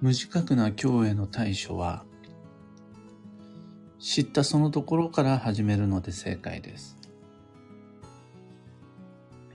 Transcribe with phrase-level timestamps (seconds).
[0.00, 2.04] 無自覚な今日への対処は、
[3.98, 6.96] 知ったそのところから始めるので正解です。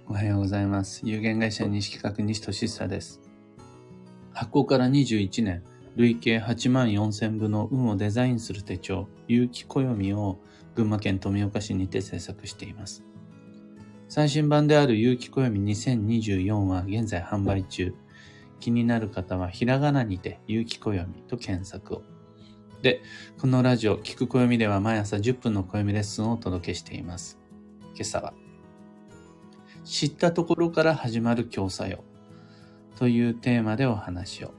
[0.05, 1.02] おはようございます。
[1.05, 3.21] 有限会社西企画西俊久です。
[4.34, 5.64] 発行から21年、
[5.95, 10.39] 累計8万4000部の運をデザインする手帳、有機暦を
[10.75, 13.04] 群馬県富岡市にて制作しています。
[14.09, 17.95] 最新版である有機暦2024は現在販売中。
[18.63, 22.02] 気になる方はひらがなにて有機暦と検索を。
[22.81, 23.02] で、
[23.38, 27.38] このラジオ、聞く暦では毎朝10分の暦レッスンをお届けしています。
[27.94, 28.34] 今朝は、
[29.84, 32.05] 知ったところから始まる強作用
[32.95, 34.53] というテーマでお話を。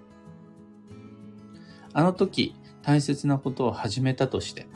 [1.94, 4.66] あの時、大切なことを始めたとして、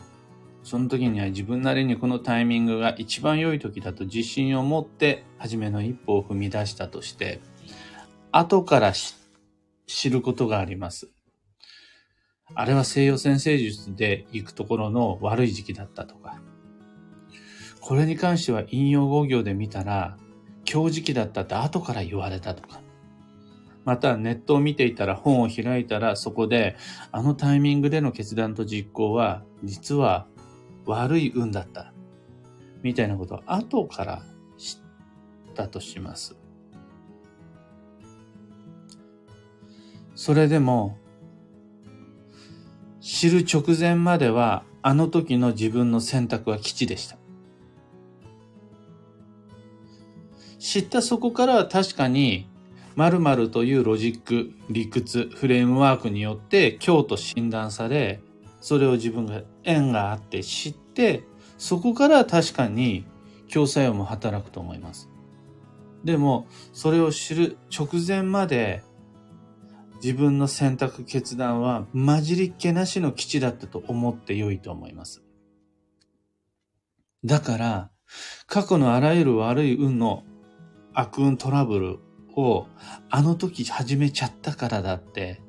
[0.63, 7.43] その時には自分なりにこのタイミングが一番良い時だと自信を持って初めの一歩を踏み出したとして、
[8.33, 8.93] 後から
[9.87, 11.09] 知ることがあります。
[12.55, 16.41] あれは西洋先生術で行くところの悪い時期だったとか、
[17.81, 20.17] これに関しては引用語行で見たら、
[20.71, 22.81] 今日時期だったって後から言われたとか、
[23.85, 26.77] またネットを見ていたら本を開いたらそこで
[27.11, 30.27] あのタイミングでの決断と実行は実は
[30.85, 31.95] 悪い運だった。
[32.83, 34.23] みたいなことを後から
[34.57, 36.37] 知ったとします。
[40.19, 40.99] それでも
[43.01, 47.17] 知る直前まではあの時の自分の選択は基地でした。
[50.59, 52.51] 知ったそこからは確かに
[52.97, 58.21] 〇〇というロジック、理屈、フレームワークによって今日と診断され、
[58.61, 61.23] それを自分が縁があって知って、
[61.59, 63.07] そこから確かに
[63.47, 65.09] 強作用も働くと思います。
[66.03, 68.83] でも、それを知る直前まで
[70.03, 75.23] 自分の選択決断は混じりっ気なしの基地だったと思って良いと思います。
[77.25, 77.91] だから、
[78.47, 80.25] 過去のあらゆる悪い運の
[80.95, 81.99] 悪運トラブル
[82.37, 82.67] を
[83.11, 85.41] あの時始めちゃったからだって、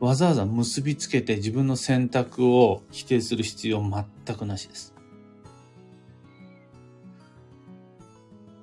[0.00, 4.94] わざわざ結びつけて自分の選択を否定する必要全くなしです。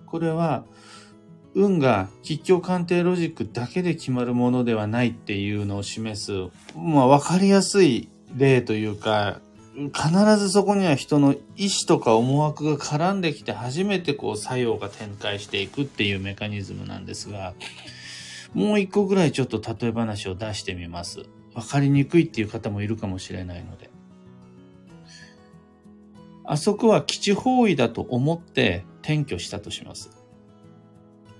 [0.05, 0.65] これは、
[1.55, 6.31] 運が吉祥鑑定ロジックだけで決まるものではないっていうのを示す、
[6.77, 9.39] まあ分かりやすい例というか、
[9.93, 17.53] 必ずそこには人の意思とか思惑が絡んできて初めてこう作用が展開していくっていうメカニズムなんですが、
[18.53, 21.23] もう一個ぐらいちょっと例え話を出してみます。
[21.53, 23.89] わかりにくいっていう方もいるかもしれないので。
[26.43, 30.24] あそこは基地方位だと思って転居したとします。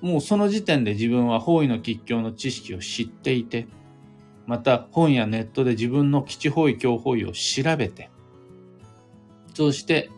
[0.06, 3.68] もうその時点で自分は方位の吉凶の知識を知っていて、
[4.46, 8.12] また本やネットで自分の基地方位、強方位を調べて、
[9.56, 10.12] そして、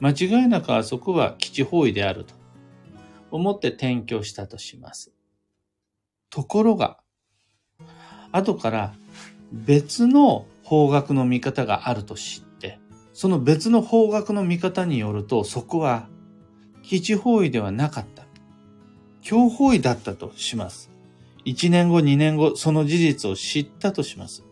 [0.00, 2.34] 間違いなくあそこは基地方位であると
[3.30, 5.12] 思って転居したとします。
[6.28, 6.98] ところが、
[8.32, 8.94] 後から
[9.50, 12.78] 別の方角の見方があると知って、
[13.14, 16.10] その別の方角の見方によると、そこは
[16.82, 18.29] 基地方位ではなかった。
[19.22, 20.90] 強方位だったとします。
[21.44, 24.44] 1年後、2年後、その事実を知ったとします。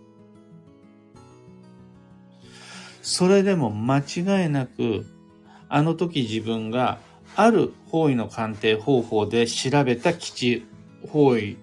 [3.02, 5.06] それでも間違いなく、
[5.68, 6.98] あの時自分が
[7.36, 10.66] ある方位の鑑定方法で調べた基地
[11.10, 11.56] 方位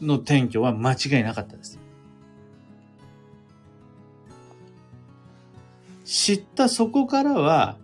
[0.00, 1.78] の転居は間違いなかったです。
[6.04, 7.76] 知ったそこからは、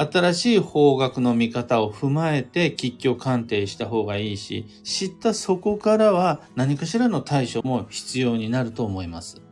[0.00, 9.42] 新しい方角の見方を踏まえて吉居鑑定した方がいいし、知ったそこからは何かしらの対処も必要になると思います。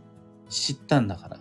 [0.49, 1.41] 知ったんだから。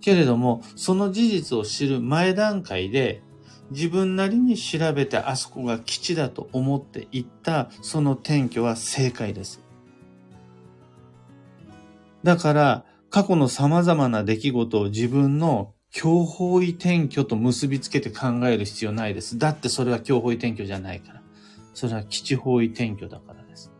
[0.00, 3.22] けれども、その事実を知る前段階で、
[3.70, 9.60] 自分なりに調べてあそこが基地だと思っていったその転居は正解です。
[12.24, 19.38] だから、過去の様々な出来事を自分の強法位転居と結びつけて考える必要ないです。
[19.38, 21.22] だってそれは強法位転居じゃないから。
[21.72, 23.70] それは基地方位転居だからです。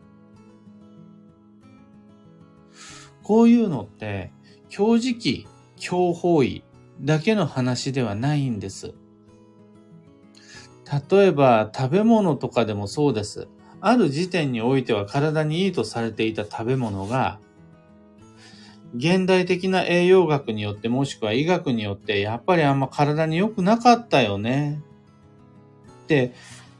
[3.21, 4.31] こういうのって、
[4.69, 5.45] 強磁気
[5.75, 6.63] 強方位
[7.01, 8.93] だけの話ではないんです。
[11.09, 13.49] 例えば食べ物とかでもそうです。
[13.81, 17.41] ある時点においては体にいいとされていた食べ物が、
[18.97, 24.81] 現代的な栄養学によってもしくは医学によってやっぱりあんま体に良くなかったよね
[26.03, 26.33] って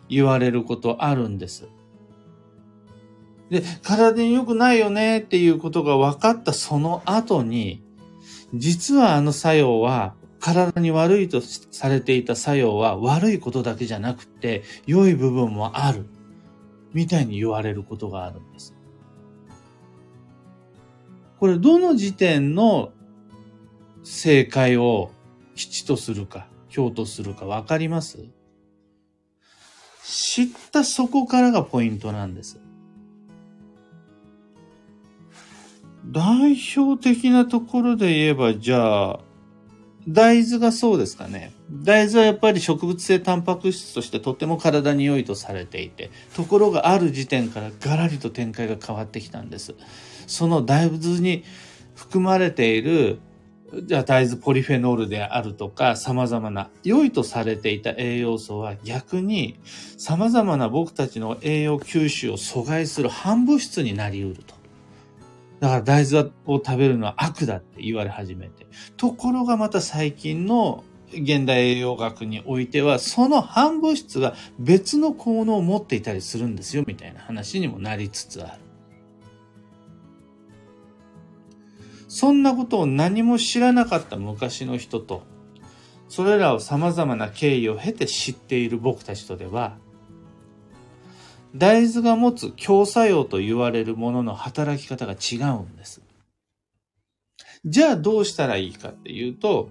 [0.07, 1.67] 言われることあるんです。
[3.49, 7.83] で、体に良くないよねっていうことが分かったその後に、
[8.53, 16.05] 実はあの作用は、体に悪いとされていた作用は悪いことだけじゃなくて、良い部分もある。
[16.93, 18.74] みたいに言われることがあるんです。
[21.39, 22.91] これ、どの時点の
[24.03, 25.11] 正解を
[25.55, 28.25] 吉とするか、凶とするかわかります？
[30.03, 32.59] 知ったそこからがポイントなんです。
[36.05, 39.19] 代表的なところで言えば、じゃあ、
[40.07, 41.51] 大豆がそうですかね。
[41.71, 49.73] 大豆はやっぱり植物性タンパク質としてとっても体に良いとされていて、ところがある時点からガラリと展開が変わってきたんです。
[50.27, 51.43] その大豆に
[51.95, 53.19] 含まれている、
[53.83, 59.59] じゃあ大豆ポリフェノールであるとか、様々な良いとされていた栄養素は逆に
[59.97, 64.54] 様々な僕たちの栄養吸収を阻害する反物質になり得ると。
[65.59, 68.67] だから大豆を食べるのは悪だって言われ始めて。
[68.97, 78.61] ところがまた最近の現代栄養学においては、その反物質が別の効能を持っていたりするんですよ、みたいな話にもなりつつある。
[82.07, 85.23] そんなことを何も知らなかった昔の人と、
[86.07, 89.77] それらを様々な経緯を経て知っている僕たちとでは、
[91.55, 96.01] 大豆が持つ強作用と言われるものの働き方が違うんです。
[97.65, 99.69] じゃあどうしたらいいかっていうと、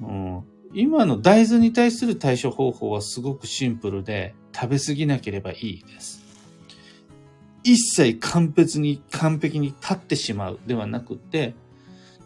[0.00, 6.24] うん、今の大豆に対する対処方法はすごくシンプルで食べ過ぎなければいいです。
[7.62, 11.54] 一切完璧に、完璧に立ってしまうではなくて、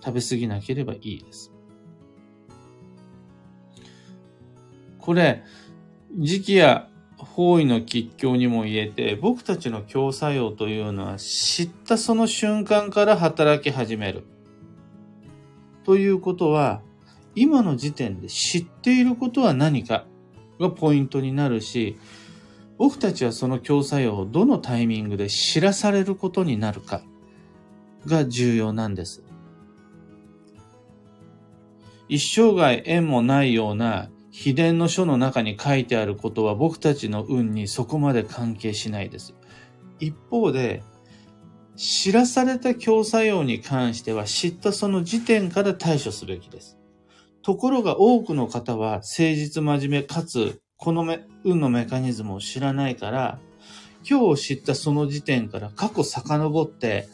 [0.05, 1.53] 食べ過ぎなければいいです。
[4.99, 5.45] これ、
[6.17, 6.88] 時期や
[7.19, 14.25] 方位の吉凶にも言えて、僕たちの強作用というのは知ったその瞬間から働き始める。
[15.85, 16.83] ということは、
[17.35, 20.07] 今の時点で知っていることは何か
[20.61, 21.99] がポイントになるし、
[22.79, 27.03] 僕たちはその強作用をどのタイミングで知らされることになるか
[28.07, 29.25] が重要なんです。
[32.09, 34.09] 一生涯縁もないような
[34.41, 39.35] 秘伝の書の中に書いてあることは僕たちの運にそこまで関係しないです。
[39.99, 40.85] 一方で、
[41.75, 46.79] 知らされた強作用に関しては知ったその時点から対処すべきです。
[47.43, 51.05] ところが多くの方は誠実真面目かつこの
[51.43, 53.41] 運のメカニズムを知らないから、
[54.09, 57.09] 今日知ったその時点から過去遡って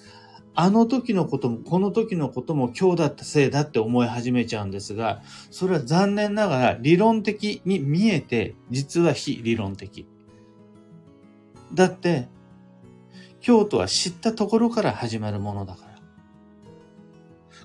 [0.57, 10.07] あの時のことも、この時のことも今日だったせいだって思い始めちゃうんですが、それは残念ながら理論的に見えて、実は非理論的。
[11.73, 12.29] だって、
[13.41, 15.95] 京都は知ったところから始まるものだから。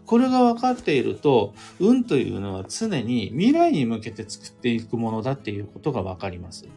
[0.05, 6.67] これが分かっていると、運というのは常に未来に向けて作っていくものだっていうことが分かります。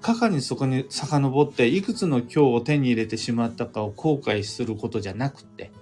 [0.00, 5.72] 過去にそこに遡っていくつの今日を手に入れてしまったかを後悔することじゃなくて、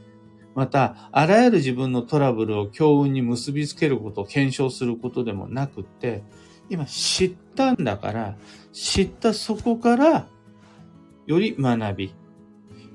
[0.55, 6.25] また、あらゆる自分のトラブルを強運に結びつけることを検証することでもなくって、
[6.69, 8.37] 今知ったんだから、
[8.73, 10.26] 知ったそこから、
[11.27, 12.15] より学び、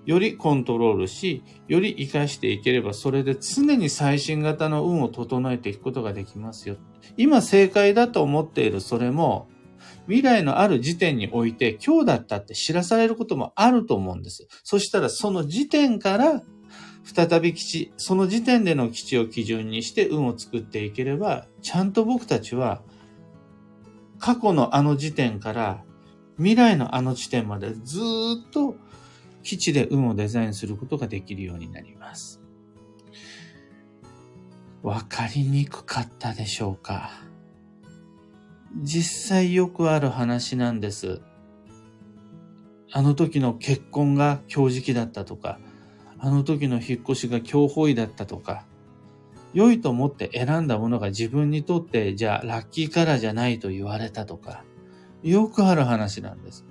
[0.06, 6.76] よりコントロールし、より活かしていければ、それで常に最新型の運を整えていくことができますよ。
[7.16, 9.48] 今正解だと思っているそれも、
[10.08, 14.48] 未来のある時点において今日だったって知らされることもあると思うんです。
[14.64, 16.42] そしたらその時点から
[17.04, 22.82] 再び基地、その時点での基地を基準にして運を作っていければ、ちゃんと僕たちは
[24.20, 25.84] 過去のあの時点から
[26.38, 28.76] 未来のあの地点までずっと
[29.44, 32.40] 基地で運をデザインすることができるようになります。
[34.82, 37.12] わかりにくかったでしょうか？
[38.76, 41.22] 実際よくある話なんです。
[42.92, 45.60] あの時の結婚が強時期だったとか、
[46.20, 48.66] あの時の引っ越しが強方位だったとか、
[49.54, 54.64] 良いと思って選んだものが自分にとってじゃあラッキーカラーじゃないと言われたとか、
[55.22, 56.66] よくある話なんです。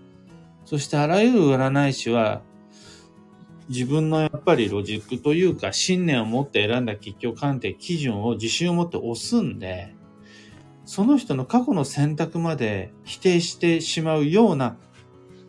[0.65, 2.43] そしてあらゆる占い師は
[3.69, 9.95] 自分のやっぱりロジックというか信念を持って選んだ吉凶鑑定基準を自信を持って押すんで、
[10.85, 14.77] その人の過去の選択まで否定してしまうような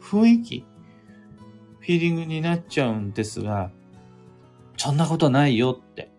[0.01, 0.65] 雰囲気、
[1.79, 3.71] フィーリングになっちゃうんですが、
[4.77, 6.11] そんなことないよって。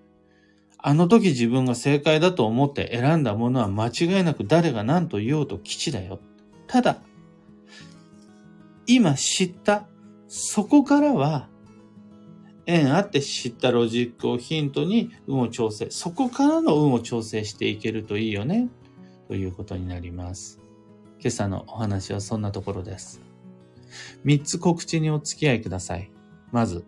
[0.78, 6.20] あの時自分が正解だと思って選んだものは間違いなく誰が何と言おうと基地だよ。
[6.66, 6.98] ただ、
[8.86, 9.86] 今知った
[10.28, 11.48] そこからは、
[12.66, 15.88] 縁あって知ったロジックをヒントに運を調整。
[15.90, 18.68] そこからの運を調整していけるといいよね。
[19.28, 20.60] ということになります。
[21.18, 23.20] 今朝のお話はそんなところです。
[24.24, 26.10] 三つ告知にお付き合いください。
[26.52, 26.84] まず、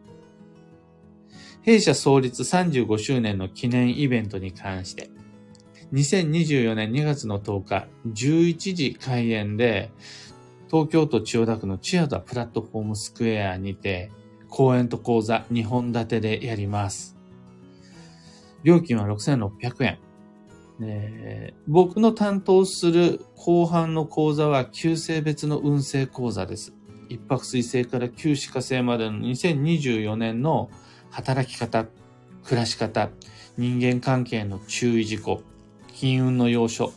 [1.63, 5.11] 弊社創立35周年の記念イベントに関して、
[5.93, 9.91] 2024年2月の10日、11時開演で、
[10.71, 14.11] 東京都千代田区の千代田プラットフォームスクエアにて、
[14.49, 17.17] 講演と講座2本立てでやります。
[18.63, 19.99] 料金は6600円。
[21.67, 26.75] 僕の担当する後半の講座は旧性別の運勢講座です。
[27.09, 30.71] 一泊水星から旧歯科星までの2024年の
[31.11, 31.87] 働き方、
[32.45, 33.11] 暮らし方、
[33.57, 35.43] 人間関係の注意事項、
[35.95, 36.93] 金運の要所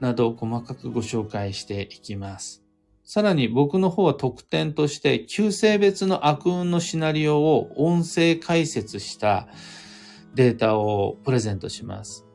[0.00, 2.62] などを細かくご紹介していきます。
[3.04, 9.48] さらに僕の方は特典として旧性別の悪運のシナリオを音声解説した
[10.34, 12.26] データをプレゼントします。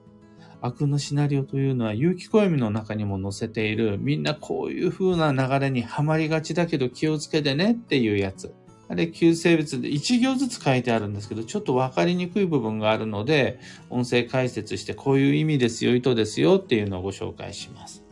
[0.61, 8.53] 悪のシナリオというのは、有機暦の中にも載せている、みんなこういう風な流れにはまりがちだけど気をつけてねっていうやつ。
[8.89, 13.59] あれ、旧生物で1行ずつ書いてあるんですけど、ちょっとわかりにくい部分があるので、
[13.89, 18.05] 音声解説してこういう意味ですよ、意図ですよっていうのをご紹介します。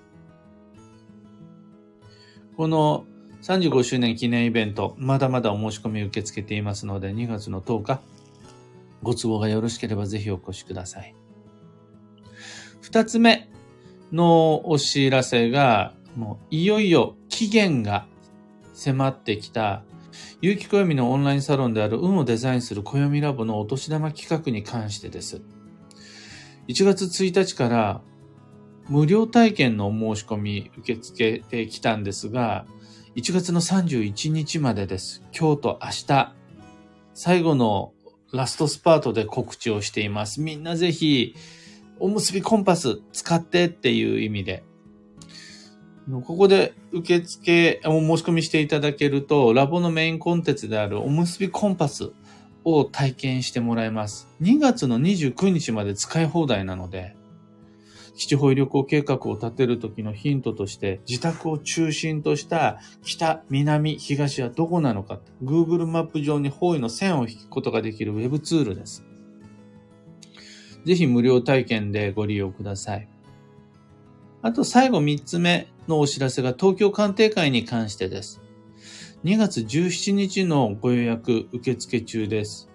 [2.57, 3.05] この
[3.41, 8.01] 35周年記念イベント、まだまだお申し込み受け付けていますので、2月の10日、
[9.01, 11.15] ご都合がよろしければぜひお越しください。
[12.85, 13.49] 二つ目
[14.11, 18.05] のお知らせが、もういよいよ期限が
[18.73, 19.81] 迫ってきた
[20.39, 25.41] 有機暦のオンラインサロンである運をデザインする暦ラボのお年玉企画に関してです。
[26.67, 28.01] 1月1日から
[28.87, 32.67] 無料体験の申し込み受け付けてきたんですが、
[33.15, 35.23] 1月の31日までです。
[35.35, 36.35] 今日と明日、
[37.15, 37.93] 最後の
[38.31, 40.39] ラストスパートで告知をしています。
[40.39, 41.35] みんなぜひ、
[41.99, 44.63] おむすびコンパス使ってっていう意味で、
[46.07, 52.11] ここで受付、お申し込みしていただけると、ラボのメインコンテンツであるおむすびコンパス
[52.63, 54.27] を体験してもらえます。
[54.41, 57.15] 2月の29日まで使い放題なので、
[58.15, 69.03] 基地保医旅行計画を立てる時のヒントとして、自宅を中心とした北、南、東はどこなのか、Google マップ上に方位の線を引くことができる Web ツールです。
[70.85, 73.07] ぜひ無料体験でご利用ください。
[74.41, 78.41] あと最後3つ目のお知らせが東京鑑定会に関してです。
[79.23, 82.69] 2月17日のご予約受付中です。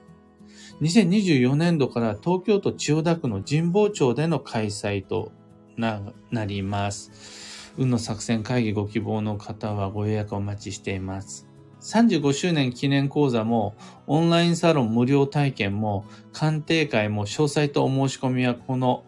[0.81, 5.31] 2024年度から東京都千代田区の神保町での開催と
[5.77, 7.71] なります。
[7.77, 11.50] 運の作戦会議ご希望の方はご予約お待ちしています。
[11.81, 13.75] 35周年記念講座も、
[14.07, 19.05] オンラインサロン無料体験も、鑑定会も詳細とお申し込みはこの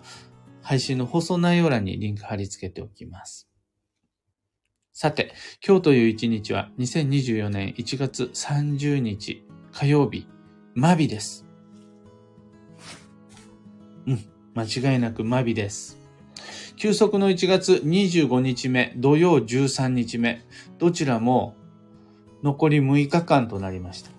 [0.62, 3.48] 配信の放送内容欄にリンク貼り付けておきます。
[4.92, 5.34] さて、
[5.66, 10.26] 今日という一日は2024年1月30日火曜日、
[10.74, 11.46] マビです。
[14.06, 14.24] うん、
[14.54, 15.98] 間違いなくマビです。
[16.76, 20.42] 休息の1月25日目、土曜13日目、
[20.78, 21.54] どちらも
[22.42, 24.10] 残り6日間となりました。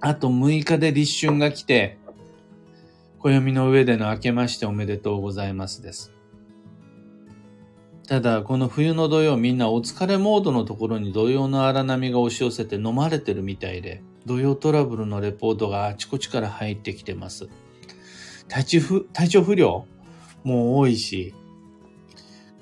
[0.00, 1.98] あと6日で立春が来て、
[3.18, 6.12] 暦の上での明けましておめでとうございますです。
[8.06, 17.48] ただ、この冬の土曜みんなお疲れモードのところに土曜の荒波が押し寄せて飲まれてるみたいで、土曜トラブルのレポートがあちこちから入ってきてます。
[18.48, 19.86] 体調体調不良
[20.44, 21.34] も多いし、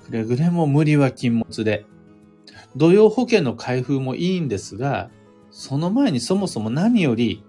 [0.05, 1.85] くれぐれも無理は禁物で、
[2.75, 5.09] 土曜保険の開封もいいんですが、
[5.49, 7.43] その前にそもそも何より、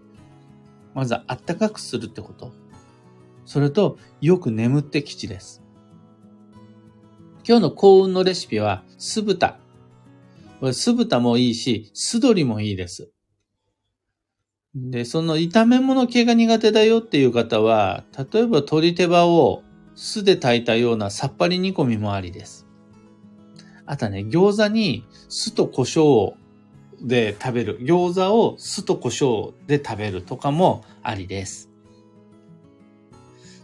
[0.95, 2.53] まずはあったかくするってこと。
[3.45, 5.63] それと、よく眠って吉です。
[7.47, 9.59] 今日の幸運のレシピは、酢豚。
[10.61, 13.11] これ酢豚もいいし、酢鶏もいいです。
[14.75, 19.63] で、その炒め物系が苦手だよっていう方は、例えば鶏手羽を
[19.95, 22.66] 酢で炊いたようなさっぱり煮込みもありです。
[23.87, 26.35] あとはね、餃子に酢と胡椒
[27.01, 27.81] で食べる。
[27.81, 31.71] 餃子を酢と胡椒で食べるとかもありです。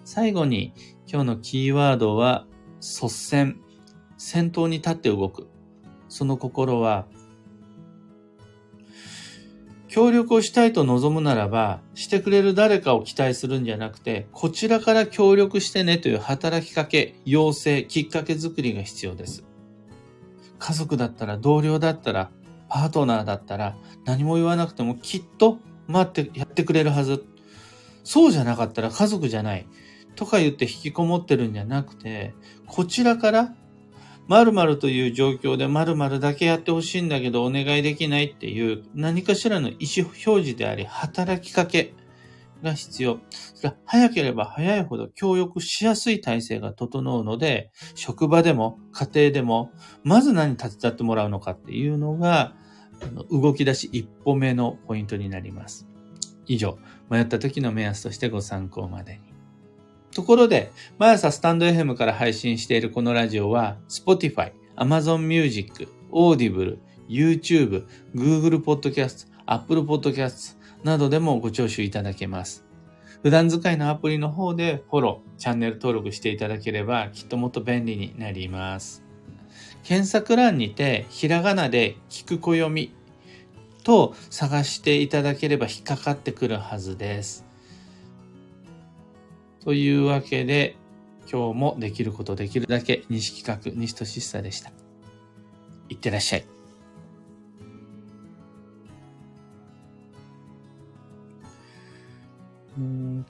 [0.05, 0.73] 最後に
[1.09, 2.47] 今日のキーワードは
[2.81, 3.61] 率先。
[4.17, 5.49] 先頭に立って動く。
[6.09, 7.07] その心は、
[9.89, 19.45] 協力をしたいと望むならば、してくれる誰かを期待するんじゃなくて、こちらから協力してねという働きかけ、要請、きっかけづくりが必要です。
[20.63, 22.31] 家族だったら、同僚だったら、
[22.69, 23.77] パートナーだったら
[24.07, 27.25] 何も言わなくてもきっと待ってやってくれるはず。
[28.05, 29.67] そうじゃなかったら家族じゃない。
[30.15, 32.33] とか言って引きこもってるんじゃなくて、
[32.67, 33.55] こちらから
[34.29, 41.93] 〇〇という状況で〇〇だけやってほしいんだけどお願いできないっていう何かしらの意思表示であり働きかけ
[42.63, 43.19] が必要。
[43.55, 49.71] それは早ければ早いほど協力しやすい体制が整うので、職場でも家庭でも、
[50.05, 52.55] まず何手伝ってもらうのかっていうのが、
[53.31, 55.89] 動き出し一歩目のポイントになります。
[56.47, 56.79] 以上、
[57.11, 59.21] 迷った時の目安としてご参考までに。
[60.15, 66.79] ところで、毎朝スタンド FM から配信しているこのラジオは、Spotify、Amazon Music、Audible、
[67.09, 72.65] YouTube、Google Podcast、Apple Podcast などでもご聴取いただけます。
[73.23, 79.05] 普段使いのアプリの方でフォロー、チャンネル登録していただければきっともっと便利になります。
[79.85, 82.95] 検索欄にてひらがなで聞く暦
[83.85, 87.45] と探していただければ引っかかってくるはずです。
[89.65, 90.77] というわけで、
[91.31, 94.73] 今日もできることできるだけ西企画西俊久でした。
[95.89, 96.52] いってらっしゃい。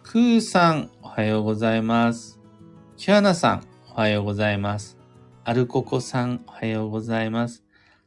[0.03, 2.41] クーさん、おはようございます。
[2.97, 4.97] キュアナさん、おはようございます。
[5.45, 7.63] アルココさん、おはようございます。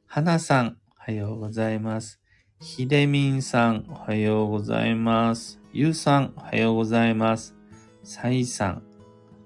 [0.05, 2.19] ハナさん、おはようございます。
[2.59, 5.59] ヒデミンさん、おはようございます。
[5.73, 7.55] ユウさん、おはようございます。
[8.03, 8.83] サイさん、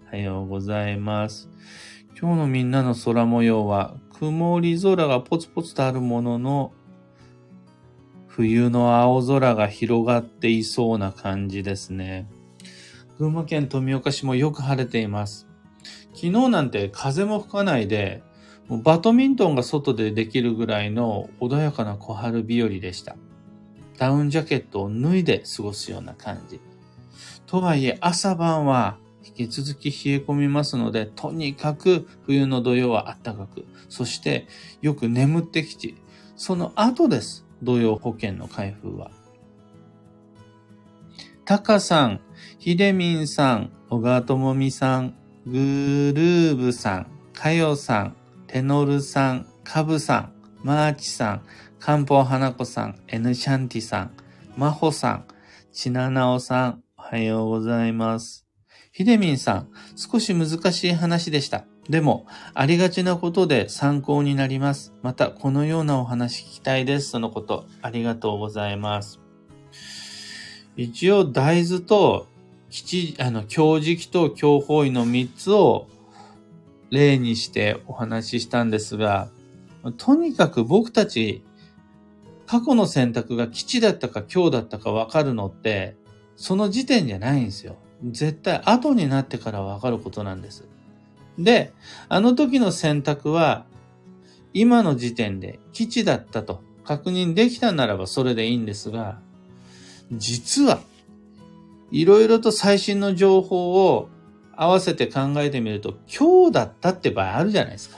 [0.08, 1.50] おはようございます。
[2.20, 6.74] 今日のみんなの空模様は、曇り空がポツポツとあるものの、
[8.40, 12.30] 冬の青空が広がっていそうな感じですね。
[13.18, 15.46] 群馬県富岡市もよく晴れています。
[16.14, 18.24] 昨日なんて風も吹かないで、
[18.70, 23.18] バドミントンが外でできるぐらいの穏やかな小春日和でした。
[23.98, 26.62] ダウンジャケットを脱いで過ごすような感じ。
[27.46, 34.48] とはいえ朝晩は引き続き冷え込みますので、とにかく冬の土曜は暖かく、そして
[34.82, 35.98] よく眠ってきち、
[36.38, 37.49] その後です。
[37.64, 39.12] 土曜保険の開封は。
[41.46, 42.22] タカさん、
[42.60, 48.16] ヒデミンさん、小川智美さん、グルーブさん、カヨさん、
[48.48, 51.42] テノルさん、カブさん、マーチさん、
[51.80, 54.12] カンポ花子さん、エヌシャンティさん、
[54.58, 55.26] マホさん、
[55.72, 58.46] チナナオさん、おはようございます。
[58.92, 61.66] ヒデミンさん、少し難しい話でした。
[61.90, 64.94] でも、ありがちなことで参考になります。
[65.02, 67.10] また、このようなお話聞きたいです。
[67.10, 69.20] そのこと、ありがとうございます。
[70.78, 72.28] 一応、大豆と、
[72.70, 75.88] 基地、あの、強磁気と強方位の3つを
[76.92, 79.30] 例にしてお話ししたんですが、
[79.98, 81.44] とにかく僕たち、
[82.46, 85.96] 過去の選択が基地だったか強だったかわかるのって、
[86.36, 87.78] その時点じゃないんですよ。
[88.04, 90.68] 絶対後になってからわかることなんです。
[91.40, 91.74] で、
[92.10, 93.66] あの時の選択は、
[94.54, 99.20] 今の時点で基地だったと確認できたならばそれでいいんですが、
[100.12, 100.80] 実は、
[101.92, 104.10] いろいろと最新の情報を
[104.56, 107.98] 合わせて考えてみると、今日だったって場合あるじゃないですか。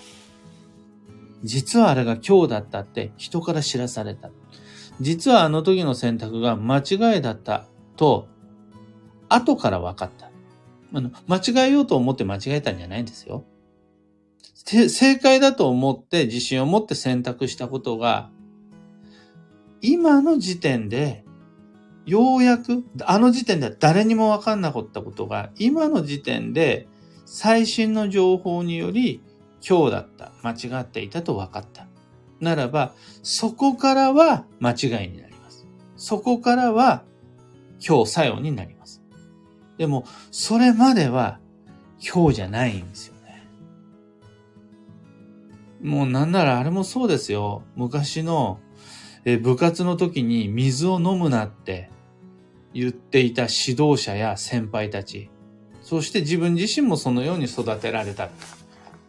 [1.44, 4.30] 実はあれが今日だったって人から知らされた。
[5.00, 8.28] 実はあの時の選択が間違いだったと、
[9.30, 10.31] 後から分かった。
[10.94, 13.46] あの、間違えようと思って間違えたんじゃないんですよ。
[14.54, 18.30] 正解だと思って自信を持って選択したことが、
[19.82, 21.26] 今の時点で、
[22.06, 26.88] ようやく、あの時点では誰にもわかんなかったことが、今の時点で
[27.26, 29.22] 最新の情報により
[29.68, 31.88] 今日だった、間違っていたと分かった。
[32.40, 35.68] ならば、そこからは間違いになります。
[35.96, 37.04] そこからは
[37.86, 38.81] 今日作用になります。
[39.82, 41.40] でも、それまでは
[42.00, 43.48] 今日じゃないんですよね。
[45.82, 47.64] もうなんならあれもそうですよ。
[47.76, 48.60] 昔の
[49.26, 51.90] え部活の時に水を飲むなって
[52.76, 55.32] 言っていた指導者や先輩たち。
[55.82, 58.30] そして自分自身もそのように育てられた。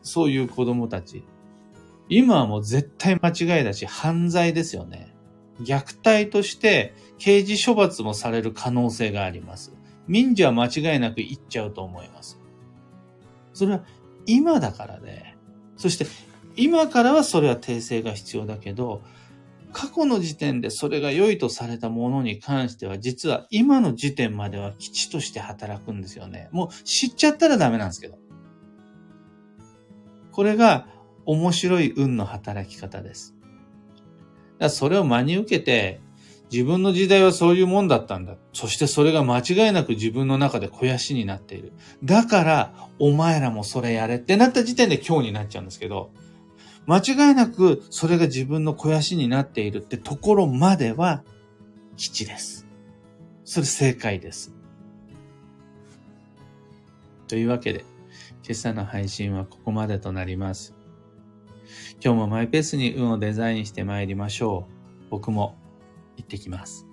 [0.00, 1.22] そういう子供たち。
[2.08, 5.14] 今はもう絶対間違いだし犯罪ですよね。
[5.60, 9.74] 虐待として刑事処罰もされる可能性があります。
[10.12, 12.38] 民事は間違いなく言っちゃうと思います。
[13.54, 13.84] それは
[14.26, 15.34] 今だからで、
[15.78, 16.04] そして
[16.54, 19.00] 今からはそれは訂正が必要だけど、
[19.72, 26.50] 過去の時点でそれが良いとされたものに関しては、実は今の時点までは基地として働くんですよね。
[26.52, 28.18] もう知っちゃったらダメなんですけど。
[30.30, 30.88] これが
[31.24, 33.34] 面白い運の働き方です。
[34.58, 36.02] らそれを真に受けて、
[36.52, 38.36] 自分の時代はそういうもんだったんだ。
[38.52, 41.72] そしてそれが間違いなく自分の中で肥やしになっている。
[42.04, 46.10] だから、お前らもそれやれってなった時点で今日になっちゃうんですけど、
[46.86, 51.24] 間違いなくそれが自分の肥やしになっているってところまでは
[51.96, 52.66] 基地です。
[53.44, 54.52] それ正解です。
[57.28, 57.86] というわけで、
[58.44, 60.74] 今朝の配信はここまでとなります。
[62.04, 65.08] 今日もマイペースに運をデザインして参りましょう。
[65.08, 65.56] 僕も
[66.22, 66.91] 行ってきます。